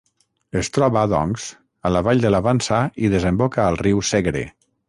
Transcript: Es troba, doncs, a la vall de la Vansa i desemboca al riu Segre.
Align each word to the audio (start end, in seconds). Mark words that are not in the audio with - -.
Es 0.61 0.69
troba, 0.77 1.03
doncs, 1.11 1.45
a 1.89 1.93
la 1.95 2.03
vall 2.09 2.25
de 2.25 2.33
la 2.37 2.41
Vansa 2.49 2.83
i 3.05 3.15
desemboca 3.17 3.67
al 3.69 3.81
riu 3.87 4.05
Segre. 4.15 4.47